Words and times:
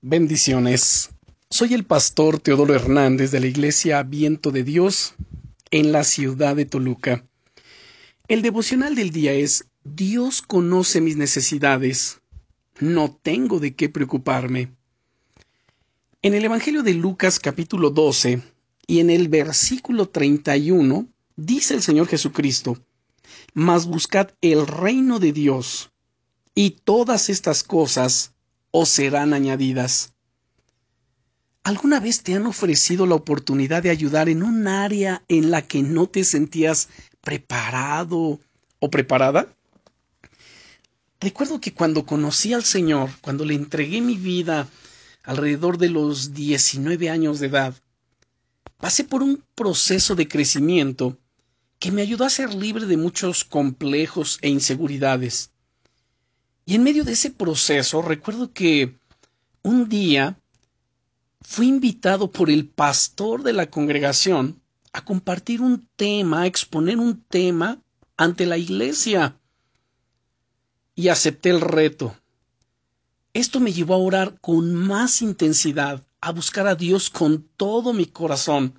Bendiciones. 0.00 1.10
Soy 1.50 1.74
el 1.74 1.84
pastor 1.84 2.38
Teodoro 2.38 2.72
Hernández 2.72 3.32
de 3.32 3.40
la 3.40 3.48
Iglesia 3.48 4.00
Viento 4.04 4.52
de 4.52 4.62
Dios 4.62 5.16
en 5.72 5.90
la 5.90 6.04
ciudad 6.04 6.54
de 6.54 6.66
Toluca. 6.66 7.26
El 8.28 8.42
devocional 8.42 8.94
del 8.94 9.10
día 9.10 9.32
es 9.32 9.64
Dios 9.82 10.40
conoce 10.40 11.00
mis 11.00 11.16
necesidades. 11.16 12.20
No 12.78 13.18
tengo 13.20 13.58
de 13.58 13.74
qué 13.74 13.88
preocuparme. 13.88 14.72
En 16.22 16.34
el 16.34 16.44
Evangelio 16.44 16.84
de 16.84 16.94
Lucas 16.94 17.40
capítulo 17.40 17.90
12 17.90 18.40
y 18.86 19.00
en 19.00 19.10
el 19.10 19.26
versículo 19.26 20.08
31 20.08 21.08
dice 21.34 21.74
el 21.74 21.82
Señor 21.82 22.06
Jesucristo, 22.06 22.78
Mas 23.52 23.84
buscad 23.86 24.30
el 24.42 24.64
reino 24.64 25.18
de 25.18 25.32
Dios, 25.32 25.90
y 26.54 26.70
todas 26.84 27.30
estas 27.30 27.64
cosas 27.64 28.32
o 28.70 28.86
serán 28.86 29.32
añadidas. 29.32 30.12
¿Alguna 31.64 32.00
vez 32.00 32.22
te 32.22 32.34
han 32.34 32.46
ofrecido 32.46 33.06
la 33.06 33.14
oportunidad 33.14 33.82
de 33.82 33.90
ayudar 33.90 34.28
en 34.28 34.42
un 34.42 34.66
área 34.68 35.22
en 35.28 35.50
la 35.50 35.62
que 35.62 35.82
no 35.82 36.06
te 36.06 36.24
sentías 36.24 36.88
preparado 37.20 38.40
o 38.78 38.90
preparada? 38.90 39.54
Recuerdo 41.20 41.60
que 41.60 41.74
cuando 41.74 42.06
conocí 42.06 42.54
al 42.54 42.64
Señor, 42.64 43.10
cuando 43.20 43.44
le 43.44 43.54
entregué 43.54 44.00
mi 44.00 44.16
vida 44.16 44.68
alrededor 45.24 45.76
de 45.76 45.90
los 45.90 46.32
19 46.32 47.10
años 47.10 47.40
de 47.40 47.48
edad, 47.48 47.74
pasé 48.78 49.04
por 49.04 49.22
un 49.22 49.44
proceso 49.54 50.14
de 50.14 50.28
crecimiento 50.28 51.18
que 51.78 51.92
me 51.92 52.02
ayudó 52.02 52.24
a 52.24 52.30
ser 52.30 52.54
libre 52.54 52.86
de 52.86 52.96
muchos 52.96 53.44
complejos 53.44 54.38
e 54.42 54.48
inseguridades. 54.48 55.50
Y 56.68 56.74
en 56.74 56.82
medio 56.82 57.02
de 57.02 57.12
ese 57.12 57.30
proceso 57.30 58.02
recuerdo 58.02 58.52
que 58.52 58.94
un 59.62 59.88
día 59.88 60.38
fui 61.40 61.66
invitado 61.66 62.30
por 62.30 62.50
el 62.50 62.68
pastor 62.68 63.42
de 63.42 63.54
la 63.54 63.70
congregación 63.70 64.60
a 64.92 65.02
compartir 65.02 65.62
un 65.62 65.88
tema, 65.96 66.42
a 66.42 66.46
exponer 66.46 66.98
un 66.98 67.22
tema 67.22 67.80
ante 68.18 68.44
la 68.44 68.58
iglesia. 68.58 69.38
Y 70.94 71.08
acepté 71.08 71.48
el 71.48 71.62
reto. 71.62 72.14
Esto 73.32 73.60
me 73.60 73.72
llevó 73.72 73.94
a 73.94 74.04
orar 74.04 74.38
con 74.42 74.74
más 74.74 75.22
intensidad, 75.22 76.04
a 76.20 76.32
buscar 76.32 76.66
a 76.66 76.74
Dios 76.74 77.08
con 77.08 77.48
todo 77.56 77.94
mi 77.94 78.04
corazón. 78.04 78.74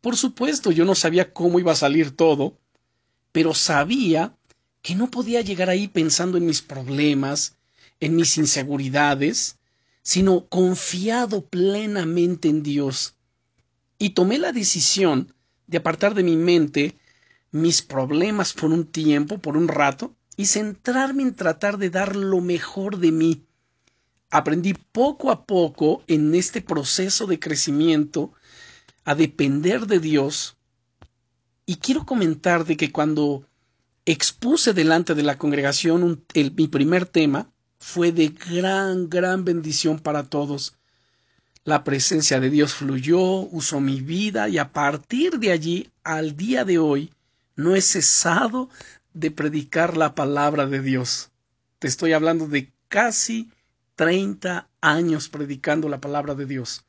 Por 0.00 0.16
supuesto, 0.16 0.72
yo 0.72 0.84
no 0.84 0.96
sabía 0.96 1.32
cómo 1.32 1.60
iba 1.60 1.70
a 1.70 1.76
salir 1.76 2.10
todo, 2.10 2.58
pero 3.30 3.54
sabía 3.54 4.36
que 4.84 4.94
no 4.94 5.10
podía 5.10 5.40
llegar 5.40 5.70
ahí 5.70 5.88
pensando 5.88 6.36
en 6.36 6.44
mis 6.44 6.60
problemas, 6.60 7.56
en 8.00 8.16
mis 8.16 8.36
inseguridades, 8.36 9.56
sino 10.02 10.44
confiado 10.44 11.46
plenamente 11.46 12.50
en 12.50 12.62
Dios. 12.62 13.14
Y 13.98 14.10
tomé 14.10 14.36
la 14.36 14.52
decisión 14.52 15.32
de 15.66 15.78
apartar 15.78 16.12
de 16.12 16.22
mi 16.22 16.36
mente 16.36 16.98
mis 17.50 17.80
problemas 17.80 18.52
por 18.52 18.72
un 18.72 18.84
tiempo, 18.84 19.38
por 19.38 19.56
un 19.56 19.68
rato, 19.68 20.14
y 20.36 20.44
centrarme 20.44 21.22
en 21.22 21.34
tratar 21.34 21.78
de 21.78 21.88
dar 21.88 22.14
lo 22.14 22.42
mejor 22.42 22.98
de 22.98 23.10
mí. 23.10 23.42
Aprendí 24.28 24.74
poco 24.74 25.30
a 25.30 25.46
poco 25.46 26.04
en 26.08 26.34
este 26.34 26.60
proceso 26.60 27.26
de 27.26 27.40
crecimiento 27.40 28.34
a 29.06 29.14
depender 29.14 29.86
de 29.86 29.98
Dios. 29.98 30.58
Y 31.64 31.76
quiero 31.76 32.04
comentar 32.04 32.66
de 32.66 32.76
que 32.76 32.92
cuando 32.92 33.46
expuse 34.06 34.72
delante 34.74 35.14
de 35.14 35.22
la 35.22 35.38
congregación 35.38 36.24
mi 36.34 36.68
primer 36.68 37.06
tema, 37.06 37.50
fue 37.78 38.12
de 38.12 38.28
gran, 38.28 39.08
gran 39.08 39.44
bendición 39.44 39.98
para 39.98 40.24
todos. 40.24 40.74
La 41.64 41.84
presencia 41.84 42.40
de 42.40 42.50
Dios 42.50 42.74
fluyó, 42.74 43.20
usó 43.20 43.80
mi 43.80 44.00
vida 44.00 44.48
y 44.48 44.58
a 44.58 44.72
partir 44.72 45.38
de 45.38 45.52
allí, 45.52 45.90
al 46.02 46.36
día 46.36 46.64
de 46.64 46.78
hoy, 46.78 47.12
no 47.56 47.74
he 47.74 47.80
cesado 47.80 48.68
de 49.14 49.30
predicar 49.30 49.96
la 49.96 50.14
palabra 50.14 50.66
de 50.66 50.80
Dios. 50.80 51.30
Te 51.78 51.88
estoy 51.88 52.12
hablando 52.12 52.48
de 52.48 52.72
casi 52.88 53.50
30 53.96 54.68
años 54.80 55.28
predicando 55.28 55.88
la 55.88 56.00
palabra 56.00 56.34
de 56.34 56.46
Dios. 56.46 56.84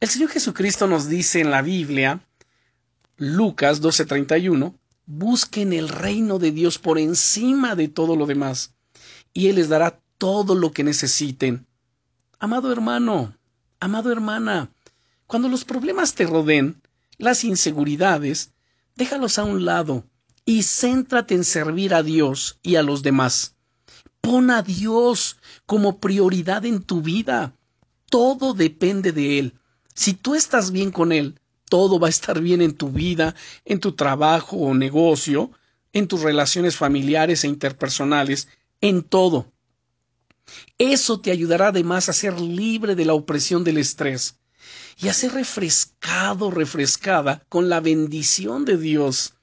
El 0.00 0.08
Señor 0.08 0.30
Jesucristo 0.30 0.86
nos 0.86 1.08
dice 1.08 1.40
en 1.40 1.50
la 1.50 1.62
Biblia, 1.62 2.20
Lucas 3.16 3.80
12:31, 3.80 4.74
busquen 5.06 5.72
el 5.72 5.88
reino 5.88 6.38
de 6.38 6.52
Dios 6.52 6.78
por 6.78 6.98
encima 6.98 7.74
de 7.74 7.88
todo 7.88 8.16
lo 8.16 8.26
demás, 8.26 8.74
y 9.32 9.48
Él 9.48 9.56
les 9.56 9.68
dará 9.68 10.00
todo 10.18 10.54
lo 10.54 10.72
que 10.72 10.84
necesiten. 10.84 11.66
Amado 12.38 12.72
hermano, 12.72 13.36
amado 13.80 14.10
hermana, 14.10 14.70
cuando 15.26 15.48
los 15.48 15.64
problemas 15.64 16.14
te 16.14 16.26
rodeen, 16.26 16.82
las 17.18 17.44
inseguridades, 17.44 18.52
déjalos 18.96 19.38
a 19.38 19.44
un 19.44 19.64
lado 19.64 20.04
y 20.44 20.62
céntrate 20.62 21.34
en 21.34 21.44
servir 21.44 21.94
a 21.94 22.02
Dios 22.02 22.58
y 22.62 22.76
a 22.76 22.82
los 22.82 23.02
demás. 23.02 23.54
Pon 24.20 24.50
a 24.50 24.62
Dios 24.62 25.36
como 25.66 25.98
prioridad 25.98 26.64
en 26.64 26.82
tu 26.82 27.02
vida. 27.02 27.54
Todo 28.10 28.54
depende 28.54 29.12
de 29.12 29.38
Él. 29.38 29.54
Si 29.94 30.14
tú 30.14 30.34
estás 30.34 30.70
bien 30.70 30.90
con 30.90 31.12
Él, 31.12 31.40
todo 31.68 31.98
va 31.98 32.08
a 32.08 32.10
estar 32.10 32.40
bien 32.40 32.62
en 32.62 32.74
tu 32.74 32.90
vida, 32.90 33.34
en 33.64 33.80
tu 33.80 33.92
trabajo 33.92 34.56
o 34.56 34.74
negocio, 34.74 35.50
en 35.92 36.08
tus 36.08 36.22
relaciones 36.22 36.76
familiares 36.76 37.44
e 37.44 37.48
interpersonales, 37.48 38.48
en 38.80 39.02
todo. 39.02 39.52
Eso 40.78 41.20
te 41.20 41.30
ayudará 41.30 41.68
además 41.68 42.08
a 42.08 42.12
ser 42.12 42.40
libre 42.40 42.94
de 42.94 43.04
la 43.04 43.14
opresión 43.14 43.64
del 43.64 43.78
estrés 43.78 44.38
y 44.98 45.08
a 45.08 45.14
ser 45.14 45.32
refrescado, 45.32 46.50
refrescada 46.50 47.44
con 47.48 47.68
la 47.68 47.80
bendición 47.80 48.64
de 48.64 48.76
Dios. 48.76 49.34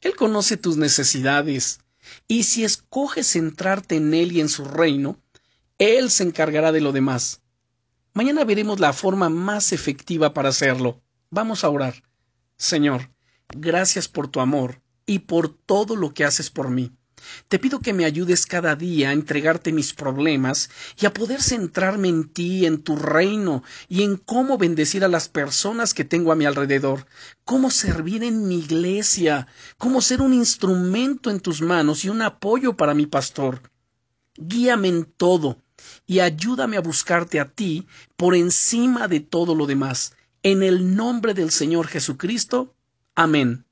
Él 0.00 0.16
conoce 0.16 0.56
tus 0.56 0.76
necesidades 0.76 1.80
y 2.26 2.42
si 2.42 2.64
escoges 2.64 3.28
centrarte 3.28 3.96
en 3.96 4.14
Él 4.14 4.32
y 4.32 4.40
en 4.40 4.48
su 4.48 4.64
reino, 4.64 5.18
Él 5.78 6.10
se 6.10 6.24
encargará 6.24 6.72
de 6.72 6.80
lo 6.80 6.92
demás. 6.92 7.40
Mañana 8.14 8.44
veremos 8.44 8.80
la 8.80 8.92
forma 8.92 9.28
más 9.28 9.72
efectiva 9.72 10.34
para 10.34 10.50
hacerlo. 10.50 11.01
Vamos 11.34 11.64
a 11.64 11.70
orar. 11.70 11.94
Señor, 12.58 13.08
gracias 13.56 14.06
por 14.06 14.28
tu 14.28 14.40
amor 14.40 14.82
y 15.06 15.20
por 15.20 15.48
todo 15.48 15.96
lo 15.96 16.12
que 16.12 16.26
haces 16.26 16.50
por 16.50 16.68
mí. 16.68 16.92
Te 17.48 17.58
pido 17.58 17.80
que 17.80 17.94
me 17.94 18.04
ayudes 18.04 18.44
cada 18.44 18.76
día 18.76 19.08
a 19.08 19.12
entregarte 19.14 19.72
mis 19.72 19.94
problemas 19.94 20.68
y 21.00 21.06
a 21.06 21.14
poder 21.14 21.40
centrarme 21.40 22.08
en 22.08 22.28
ti, 22.28 22.66
en 22.66 22.82
tu 22.82 22.96
reino 22.96 23.62
y 23.88 24.02
en 24.02 24.18
cómo 24.18 24.58
bendecir 24.58 25.06
a 25.06 25.08
las 25.08 25.30
personas 25.30 25.94
que 25.94 26.04
tengo 26.04 26.32
a 26.32 26.36
mi 26.36 26.44
alrededor, 26.44 27.06
cómo 27.46 27.70
servir 27.70 28.24
en 28.24 28.46
mi 28.46 28.58
iglesia, 28.58 29.46
cómo 29.78 30.02
ser 30.02 30.20
un 30.20 30.34
instrumento 30.34 31.30
en 31.30 31.40
tus 31.40 31.62
manos 31.62 32.04
y 32.04 32.10
un 32.10 32.20
apoyo 32.20 32.76
para 32.76 32.92
mi 32.92 33.06
pastor. 33.06 33.62
Guíame 34.36 34.88
en 34.88 35.04
todo 35.06 35.56
y 36.06 36.20
ayúdame 36.20 36.76
a 36.76 36.82
buscarte 36.82 37.40
a 37.40 37.50
ti 37.50 37.86
por 38.18 38.34
encima 38.34 39.08
de 39.08 39.20
todo 39.20 39.54
lo 39.54 39.64
demás 39.64 40.12
en 40.42 40.62
el 40.62 40.96
nombre 40.96 41.34
del 41.34 41.50
Señor 41.50 41.86
Jesucristo. 41.86 42.74
Amén. 43.14 43.66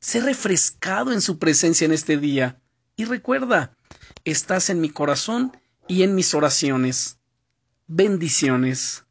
Sé 0.00 0.20
refrescado 0.20 1.12
en 1.12 1.20
su 1.20 1.38
presencia 1.38 1.84
en 1.84 1.92
este 1.92 2.16
día. 2.18 2.60
Y 2.96 3.04
recuerda, 3.04 3.76
estás 4.24 4.70
en 4.70 4.80
mi 4.80 4.90
corazón 4.90 5.56
y 5.88 6.02
en 6.02 6.14
mis 6.14 6.34
oraciones. 6.34 7.18
Bendiciones. 7.86 9.05